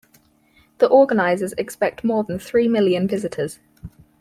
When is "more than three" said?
2.03-2.67